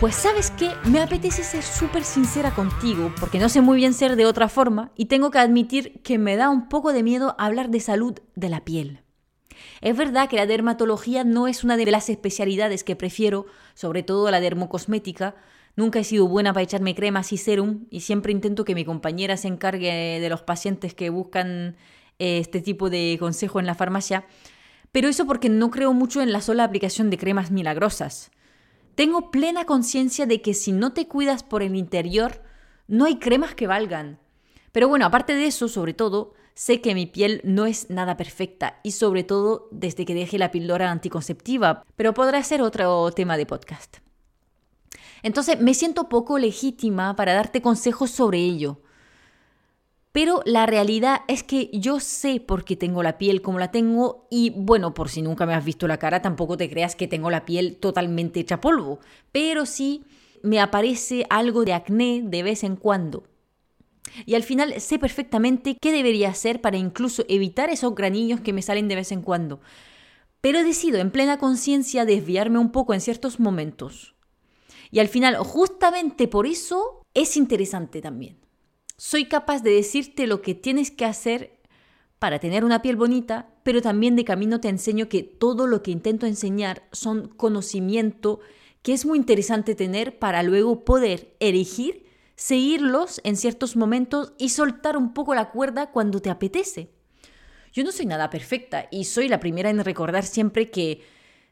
[0.00, 4.14] Pues sabes qué, me apetece ser súper sincera contigo, porque no sé muy bien ser
[4.14, 7.70] de otra forma y tengo que admitir que me da un poco de miedo hablar
[7.70, 9.00] de salud de la piel.
[9.80, 14.30] Es verdad que la dermatología no es una de las especialidades que prefiero, sobre todo
[14.30, 15.34] la dermocosmética.
[15.76, 19.38] Nunca he sido buena para echarme cremas y serum y siempre intento que mi compañera
[19.38, 21.76] se encargue de los pacientes que buscan
[22.18, 24.26] eh, este tipo de consejo en la farmacia.
[24.92, 28.30] Pero eso porque no creo mucho en la sola aplicación de cremas milagrosas.
[28.96, 32.42] Tengo plena conciencia de que si no te cuidas por el interior,
[32.88, 34.18] no hay cremas que valgan.
[34.72, 38.80] Pero bueno, aparte de eso, sobre todo, sé que mi piel no es nada perfecta
[38.82, 43.44] y sobre todo desde que dejé la píldora anticonceptiva, pero podrá ser otro tema de
[43.44, 43.98] podcast.
[45.22, 48.80] Entonces me siento poco legítima para darte consejos sobre ello.
[50.16, 54.26] Pero la realidad es que yo sé por qué tengo la piel como la tengo
[54.30, 57.28] y bueno, por si nunca me has visto la cara, tampoco te creas que tengo
[57.28, 58.98] la piel totalmente hecha polvo,
[59.30, 60.04] pero sí
[60.42, 63.24] me aparece algo de acné de vez en cuando.
[64.24, 68.62] Y al final sé perfectamente qué debería hacer para incluso evitar esos granillos que me
[68.62, 69.60] salen de vez en cuando.
[70.40, 74.14] Pero decido en plena conciencia desviarme un poco en ciertos momentos.
[74.90, 78.45] Y al final, justamente por eso, es interesante también.
[78.96, 81.58] Soy capaz de decirte lo que tienes que hacer
[82.18, 85.90] para tener una piel bonita, pero también de camino te enseño que todo lo que
[85.90, 88.40] intento enseñar son conocimiento
[88.80, 92.06] que es muy interesante tener para luego poder elegir,
[92.36, 96.90] seguirlos en ciertos momentos y soltar un poco la cuerda cuando te apetece.
[97.72, 101.02] Yo no soy nada perfecta y soy la primera en recordar siempre que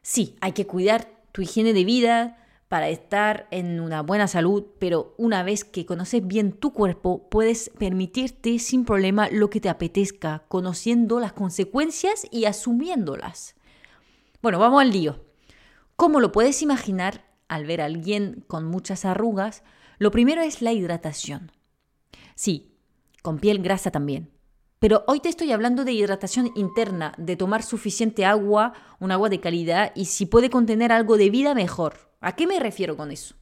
[0.01, 5.13] sí, hay que cuidar tu higiene de vida, para estar en una buena salud, pero
[5.17, 10.43] una vez que conoces bien tu cuerpo, puedes permitirte sin problema lo que te apetezca,
[10.47, 13.55] conociendo las consecuencias y asumiéndolas.
[14.41, 15.23] Bueno, vamos al lío.
[15.95, 19.63] Como lo puedes imaginar, al ver a alguien con muchas arrugas,
[19.97, 21.51] lo primero es la hidratación.
[22.35, 22.75] Sí,
[23.21, 24.34] con piel grasa también.
[24.85, 29.39] Pero hoy te estoy hablando de hidratación interna, de tomar suficiente agua, un agua de
[29.39, 32.11] calidad y si puede contener algo de vida mejor.
[32.21, 33.33] ¿A qué me refiero con eso?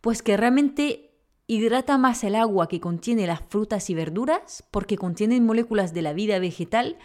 [0.00, 1.12] Pues que realmente
[1.46, 6.12] hidrata más el agua que contiene las frutas y verduras porque contienen moléculas de la
[6.12, 6.98] vida vegetal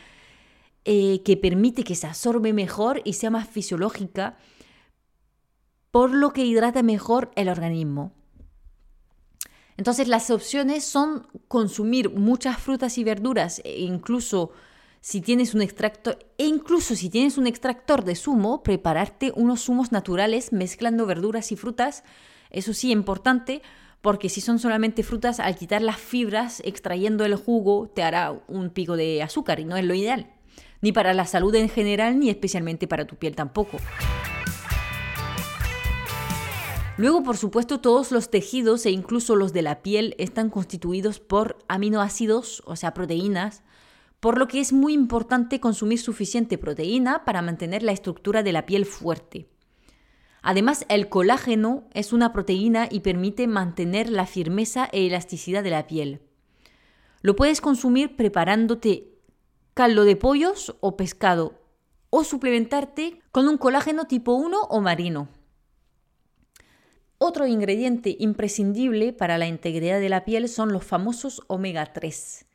[0.83, 4.39] eh, que permite que se absorbe mejor y sea más fisiológica,
[5.91, 8.18] por lo que hidrata mejor el organismo.
[9.79, 14.51] Entonces las opciones son consumir muchas frutas y verduras e incluso
[14.99, 19.93] si tienes un extractor e incluso si tienes un extractor de zumo, prepararte unos zumos
[19.93, 22.03] naturales mezclando verduras y frutas.
[22.49, 23.61] Eso sí, importante,
[24.01, 28.71] porque si son solamente frutas, al quitar las fibras, extrayendo el jugo, te hará un
[28.71, 30.27] pico de azúcar y no es lo ideal.
[30.81, 33.77] Ni para la salud en general, ni especialmente para tu piel tampoco.
[36.99, 41.57] Luego, por supuesto, todos los tejidos e incluso los de la piel están constituidos por
[41.69, 43.63] aminoácidos, o sea, proteínas,
[44.19, 48.65] por lo que es muy importante consumir suficiente proteína para mantener la estructura de la
[48.65, 49.47] piel fuerte.
[50.41, 55.87] Además, el colágeno es una proteína y permite mantener la firmeza e elasticidad de la
[55.87, 56.21] piel.
[57.21, 59.07] Lo puedes consumir preparándote
[59.73, 61.61] caldo de pollos o pescado
[62.09, 65.29] o suplementarte con un colágeno tipo 1 o marino.
[67.21, 72.45] Otro ingrediente imprescindible para la integridad de la piel son los famosos omega 3.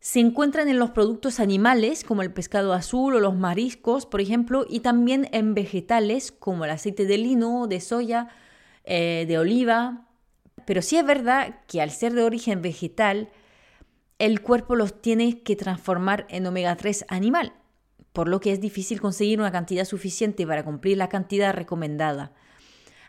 [0.00, 4.66] Se encuentran en los productos animales como el pescado azul o los mariscos, por ejemplo,
[4.68, 8.28] y también en vegetales como el aceite de lino, de soya,
[8.84, 10.08] eh, de oliva.
[10.66, 13.30] Pero sí es verdad que al ser de origen vegetal,
[14.18, 17.54] el cuerpo los tiene que transformar en omega 3 animal,
[18.12, 22.34] por lo que es difícil conseguir una cantidad suficiente para cumplir la cantidad recomendada.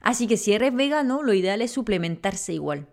[0.01, 2.87] Así que si eres vegano, lo ideal es suplementarse igual.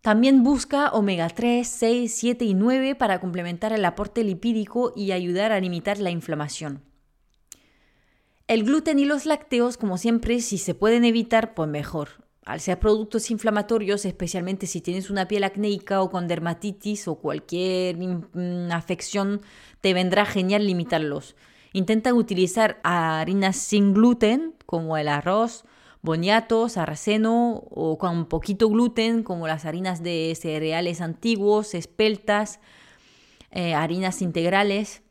[0.00, 5.52] También busca omega 3, 6, 7 y 9 para complementar el aporte lipídico y ayudar
[5.52, 6.82] a limitar la inflamación.
[8.46, 12.24] El gluten y los lácteos, como siempre, si se pueden evitar, pues mejor.
[12.46, 17.96] Al ser productos inflamatorios, especialmente si tienes una piel acnéica o con dermatitis o cualquier
[17.98, 19.42] mm, afección,
[19.82, 21.36] te vendrá genial limitarlos.
[21.72, 25.64] Intenta utilizar harinas sin gluten, como el arroz,
[26.02, 32.60] boniato, sarraceno o con poquito gluten, como las harinas de cereales antiguos, espeltas.
[33.52, 35.02] eh, harinas integrales.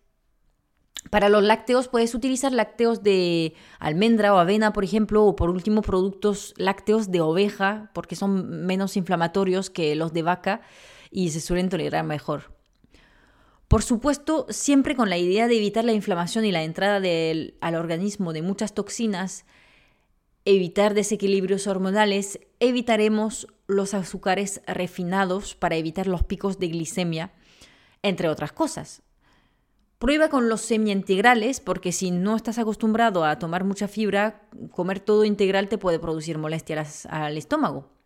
[1.09, 5.81] Para los lácteos puedes utilizar lácteos de almendra o avena, por ejemplo, o por último
[5.81, 10.61] productos lácteos de oveja, porque son menos inflamatorios que los de vaca
[11.11, 12.58] y se suelen tolerar mejor.
[13.69, 16.99] Por supuesto, siempre con la idea de evitar la inflamación y la entrada
[17.61, 19.45] al organismo de muchas toxinas,
[20.43, 27.31] evitar desequilibrios hormonales, evitaremos los azúcares refinados para evitar los picos de glicemia,
[28.01, 29.03] entre otras cosas.
[29.99, 35.25] Prueba con los semi-integrales porque si no estás acostumbrado a tomar mucha fibra, comer todo
[35.25, 37.98] integral te puede producir molestias al estómago.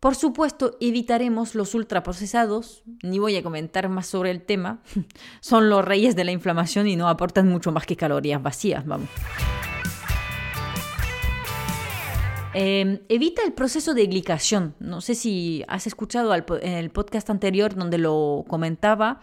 [0.00, 4.82] Por supuesto, evitaremos los ultraprocesados, ni voy a comentar más sobre el tema,
[5.40, 9.10] son los reyes de la inflamación y no aportan mucho más que calorías vacías, vamos.
[12.54, 14.74] Em, evita el proceso de glicación.
[14.80, 19.20] No sé si has escuchado en el podcast anterior donde lo comentaba,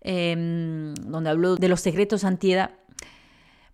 [0.00, 2.70] em, donde habló de los secretos antiedad.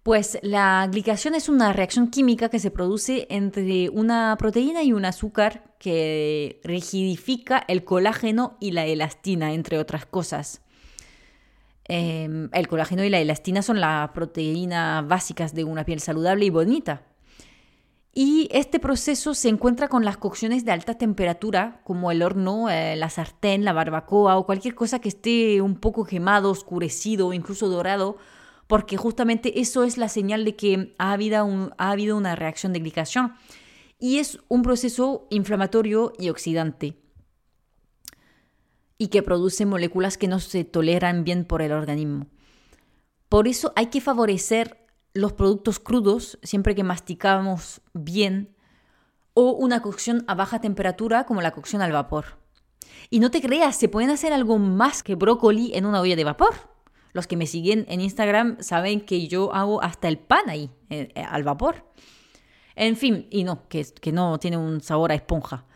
[0.03, 5.05] Pues la glicación es una reacción química que se produce entre una proteína y un
[5.05, 10.61] azúcar que rigidifica el colágeno y la elastina, entre otras cosas.
[11.85, 16.51] Em, el colágeno y la elastina son las proteínas básicas de una piel saludable y
[16.51, 17.03] bonita.
[18.13, 22.97] Y este proceso se encuentra con las cocciones de alta temperatura, como el horno, eh,
[22.97, 27.69] la sartén, la barbacoa o cualquier cosa que esté un poco quemado, oscurecido o incluso
[27.69, 28.19] dorado
[28.73, 32.79] porque justamente eso es la señal de que ha habido, ha habido una reacción de
[32.79, 33.35] glicación
[33.99, 36.97] y es un proceso inflamatorio y oxidante
[38.97, 42.29] y que produce moléculas que no se toleran bien por el organismo.
[43.29, 48.57] Por eso hay que favorecer los productos crudos siempre que masticamos bien
[49.35, 52.39] o una cocción a baja temperatura como la cocción al vapor.
[53.11, 56.25] Y no te creas, se pueden hacer algo más que brócoli en una olla de
[56.25, 56.72] vapor.
[57.13, 61.09] Los que me siguen en Instagram saben que yo hago hasta el pan ahí, eh,
[61.15, 61.85] eh, al vapor.
[62.75, 65.67] En fin, y no, que, que no tiene un sabor a esponja.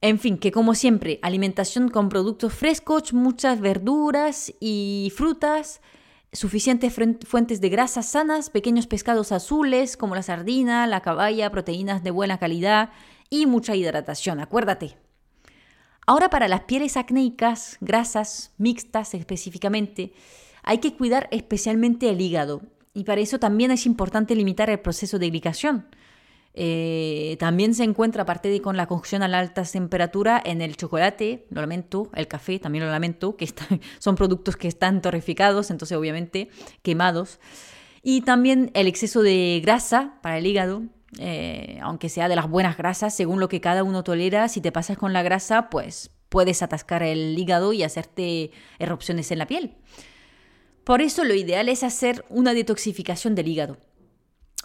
[0.00, 5.80] En fin, que como siempre, alimentación con productos frescos, muchas verduras y frutas,
[6.32, 6.94] suficientes
[7.26, 12.38] fuentes de grasas sanas, pequeños pescados azules como la sardina, la caballa, proteínas de buena
[12.38, 12.90] calidad
[13.28, 15.07] y mucha hidratación, acuérdate.
[16.08, 20.14] Ahora para las pieles acnéicas, grasas, mixtas específicamente,
[20.62, 22.62] hay que cuidar especialmente el hígado
[22.94, 25.84] y para eso también es importante limitar el proceso de glicación.
[26.54, 30.78] Eh, también se encuentra, aparte de con la cocción a la alta temperatura, en el
[30.78, 33.46] chocolate, lo lamento, el café, también lo lamento, que
[33.98, 36.48] son productos que están torreficados, entonces obviamente
[36.80, 37.38] quemados.
[38.02, 40.84] Y también el exceso de grasa para el hígado,
[41.18, 44.72] eh, aunque sea de las buenas grasas, según lo que cada uno tolera, si te
[44.72, 49.76] pasas con la grasa, pues puedes atascar el hígado y hacerte erupciones en la piel.
[50.84, 53.78] Por eso lo ideal es hacer una detoxificación del hígado.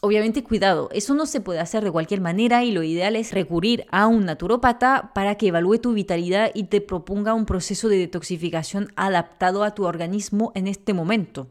[0.01, 3.86] Obviamente cuidado, eso no se puede hacer de cualquier manera y lo ideal es recurrir
[3.90, 8.92] a un naturópata para que evalúe tu vitalidad y te proponga un proceso de detoxificación
[8.98, 11.48] adaptado a tu organismo en este momento.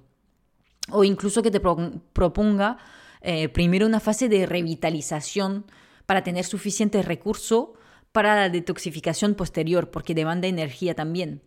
[0.91, 2.77] O incluso que te proponga
[3.23, 5.67] eh, primero una fase de revitalización
[6.07, 7.75] para tener suficiente recurso
[8.13, 11.43] para la detoxificación posterior, porque demanda energía también.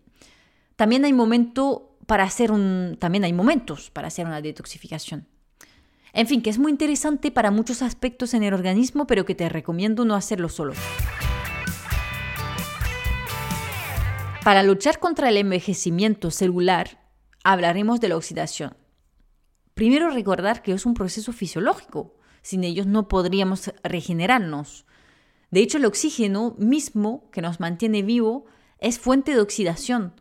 [0.76, 5.28] También hay momento para hacer un, también hay momentos para hacer una detoxificación.
[6.14, 9.50] En fin, que es muy interesante para muchos aspectos en el organismo, pero que te
[9.50, 10.74] recomiendo no hacerlo solo.
[14.44, 17.04] Para luchar contra el envejecimiento celular,
[17.44, 18.78] hablaremos de la oxidación.
[19.76, 22.16] Primero recordar que es un proceso fisiológico.
[22.42, 24.86] Sin ellos no podríamos regenerarnos.
[25.52, 28.46] De hecho, el oxígeno mismo que nos mantiene vivo
[28.80, 30.14] es fuente de oxidación,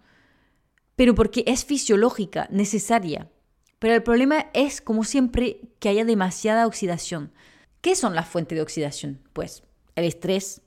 [0.97, 3.31] pero porque es fisiológica, necesaria.
[3.79, 7.33] Pero el problema es, como siempre, que haya demasiada oxidación.
[7.81, 9.21] ¿Qué son las fuentes de oxidación?
[9.33, 9.63] Pues
[9.95, 10.63] el estrés,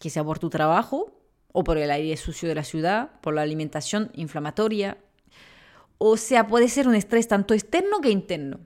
[0.00, 1.22] que sea por tu trabajo
[1.52, 4.98] o por el aire sucio de la ciudad, por la alimentación inflamatoria,
[6.04, 8.58] o sea, puede ser un estrés tanto externo que interno.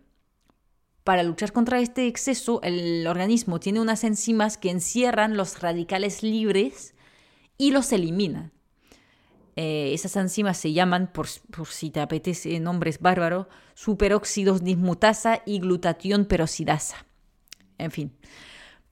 [1.04, 6.94] Para luchar contra este exceso, el organismo tiene unas enzimas que encierran los radicales libres
[7.58, 8.52] y los eliminan.
[9.54, 16.24] Eh, esas enzimas se llaman, por, si te apetece nombres bárbaros, superóxidos dismutasa y glutatión
[16.24, 17.04] peroxidasa.
[17.76, 18.16] En fin.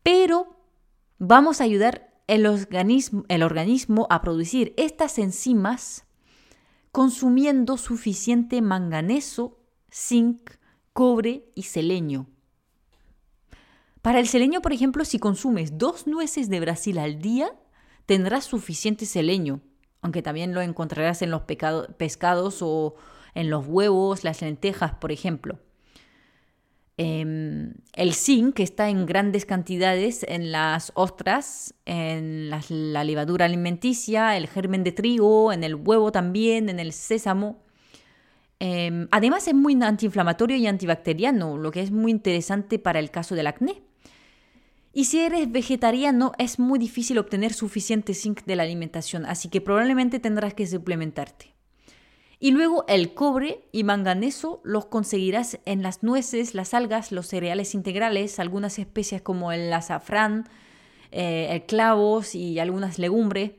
[0.02, 0.54] Pero
[1.18, 6.03] vamos a ayudar el organismo, el organismo a producir estas enzimas
[6.94, 9.58] consumiendo suficiente manganeso,
[9.92, 10.48] zinc,
[10.92, 12.28] cobre y selenio.
[14.00, 17.50] Para el selenio, por ejemplo, si consumes dos nueces de Brasil al día,
[18.06, 19.60] tendrás suficiente selenio,
[20.02, 21.42] aunque también lo encontrarás en los
[21.96, 22.94] pescados o
[23.34, 25.58] en los huevos, las lentejas, por ejemplo.
[26.96, 34.36] Em, el zinc, que está en grandes cantidades en las ostras, en la, levadura alimenticia,
[34.36, 37.64] el germen de trigo, en el huevo también, en el sésamo.
[38.60, 43.34] Em, además es muy antiinflamatorio y antibacteriano, lo que es muy interesante para el caso
[43.34, 43.82] del acné.
[44.92, 49.60] Y si eres vegetariano es muy difícil obtener suficiente zinc de la alimentación, así que
[49.60, 51.53] probablemente tendrás que suplementarte.
[52.44, 57.74] Y luego el cobre y manganeso los conseguirás en las nueces, las algas, los cereales
[57.74, 60.46] integrales, algunas especies como el azafrán,
[61.10, 63.52] eh, el clavos y algunas legumbres.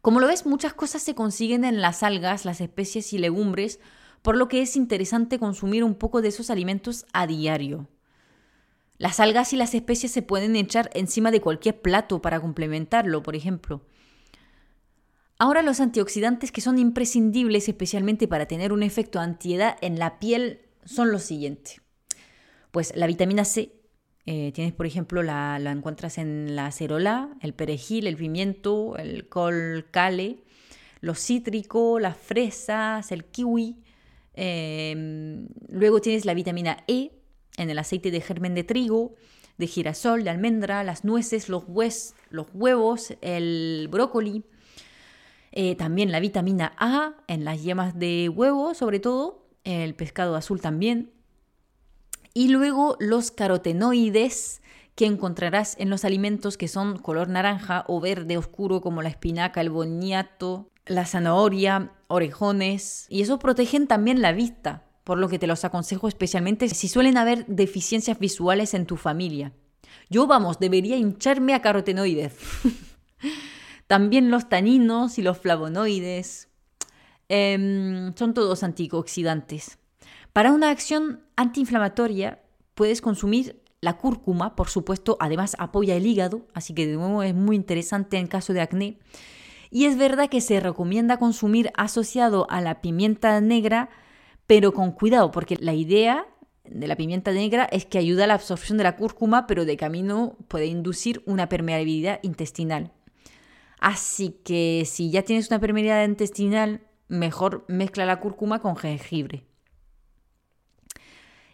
[0.00, 3.78] Como lo ves, muchas cosas se consiguen en las algas, las especies y legumbres,
[4.22, 7.90] por lo que es interesante consumir un poco de esos alimentos a diario.
[8.96, 13.36] Las algas y las especies se pueden echar encima de cualquier plato para complementarlo, por
[13.36, 13.82] ejemplo.
[15.44, 20.60] Ahora los antioxidantes que son imprescindibles especialmente para tener un efecto antiedad en la piel
[20.86, 21.82] son los siguientes.
[22.70, 23.70] Pues la vitamina C,
[24.24, 29.84] eh, tienes por ejemplo, la, encuentras en la acerola, el perejil, el pimiento, el col
[29.90, 30.38] cale,
[31.02, 33.84] los cítricos, las fresas, el kiwi.
[34.32, 37.10] Em, luego tienes la vitamina E
[37.58, 39.14] en el aceite de germen de trigo,
[39.58, 41.64] de girasol, de almendra, las nueces, los,
[42.30, 44.42] los huevos, el brócoli.
[45.56, 50.60] Eh, también la vitamina A en las yemas de huevo, sobre todo, el pescado azul
[50.60, 51.12] también.
[52.34, 54.62] Y luego los carotenoides
[54.96, 59.60] que encontrarás en los alimentos que son color naranja o verde oscuro como la espinaca,
[59.60, 63.06] el boniato, la zanahoria, orejones.
[63.08, 67.16] Y eso protegen también la vista, por lo que te los aconsejo especialmente si suelen
[67.16, 69.52] haber deficiencias visuales en tu familia.
[70.10, 72.34] Yo, vamos, debería hincharme a carotenoides.
[73.94, 76.48] También los taninos y los flavonoides
[77.28, 79.78] em, son todos antioxidantes.
[80.32, 82.42] Para una acción antiinflamatoria
[82.74, 87.36] puedes consumir la cúrcuma, por supuesto, además apoya el hígado, así que de nuevo es
[87.36, 88.98] muy interesante en caso de acné.
[89.70, 93.90] Y es verdad que se recomienda consumir asociado a la pimienta negra,
[94.48, 96.26] pero con cuidado, porque la idea
[96.64, 99.76] de la pimienta negra es que ayuda a la absorción de la cúrcuma, pero de
[99.76, 102.90] camino puede inducir una permeabilidad intestinal.
[103.84, 109.44] Así que si ya tienes una permeabilidad intestinal, mejor mezcla la cúrcuma con jengibre.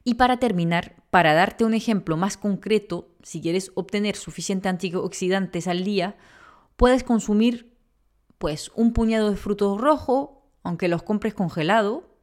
[0.05, 5.83] Y para terminar, para darte un ejemplo más concreto, si quieres obtener suficiente antioxidantes al
[5.83, 6.17] día,
[6.77, 7.75] puedes consumir
[8.39, 10.29] pues un puñado de frutos rojos,
[10.63, 12.15] aunque los compres congelado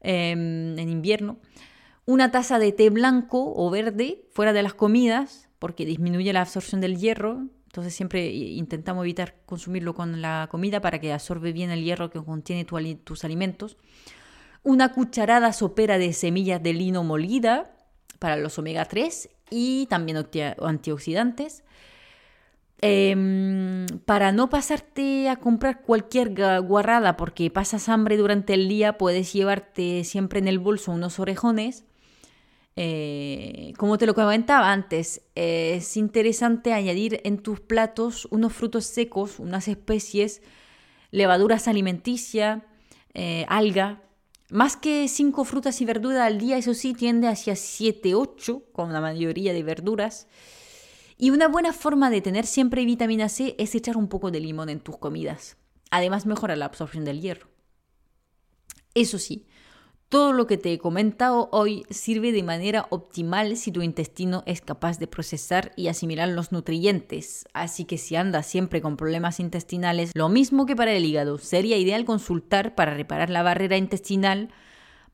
[0.00, 1.36] em, en invierno,
[2.06, 6.80] una taza de té blanco o verde fuera de las comidas, porque disminuye la absorción
[6.80, 11.82] del hierro, entonces siempre intentamos evitar consumirlo con la comida para que absorbe bien el
[11.82, 13.78] hierro que contiene tus alimentos.
[14.62, 17.74] Una cucharada sopera de semillas de lino molida
[18.18, 20.18] para los omega 3 y también
[20.60, 21.64] antioxidantes.
[22.82, 29.32] Em, para no pasarte a comprar cualquier guarrada porque pasas hambre durante el día, puedes
[29.32, 31.86] llevarte siempre en el bolso unos orejones
[32.74, 39.38] eh, como te lo comentaba antes, es interesante añadir en tus platos unos frutos secos,
[39.38, 40.42] unas especies,
[41.10, 42.62] levaduras alimenticias,
[43.14, 44.02] eh, alga.
[44.50, 48.92] Más que cinco frutas y verduras al día, eso sí, tiende hacia 7, 8, con
[48.92, 50.26] la mayoría de verduras.
[51.16, 54.68] Y una buena forma de tener siempre vitamina C es echar un poco de limón
[54.68, 55.56] en tus comidas.
[55.90, 57.48] Además mejora la absorción del hierro.
[58.94, 59.46] Eso sí,
[60.12, 64.60] todo lo que te he comentado hoy sirve de manera optimal si tu intestino es
[64.60, 67.46] capaz de procesar y asimilar los nutrientes.
[67.54, 71.78] Así que si andas siempre con problemas intestinales, lo mismo que para el hígado, sería
[71.78, 74.50] ideal consultar para reparar la barrera intestinal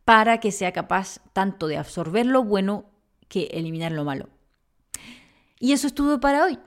[0.05, 2.87] para que sea capaz tanto de absorber lo bueno
[3.29, 4.29] que eliminar lo malo.
[5.61, 6.59] Y eso es todo para hoy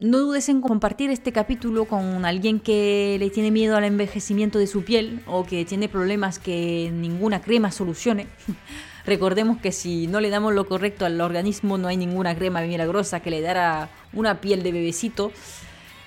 [0.00, 4.68] no dudes en compartir este capítulo con alguien que le tiene miedo al envejecimiento de
[4.68, 8.28] su piel o que tiene problemas que ninguna crema solucione.
[9.06, 13.20] Recordemos que si no le damos lo correcto al organismo no hay ninguna crema milagrosa
[13.20, 15.32] que le dará una piel de bebecito.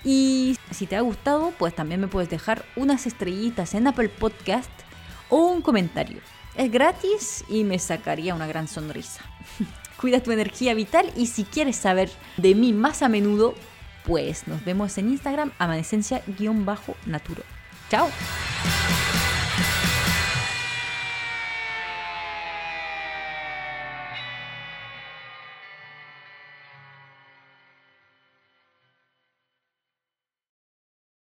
[0.06, 4.72] Y si te ha gustado, pues también me puedes dejar unas estrellitas en Apple Podcast
[5.30, 6.22] o un comentario.
[6.56, 9.22] Es gratis y me sacaría una gran sonrisa.
[10.00, 13.54] Cuida tu energía vital y si quieres saber de mí más a menudo,
[14.06, 17.44] pues nos vemos en Instagram, amanecencia-naturo.
[17.90, 18.10] Chao.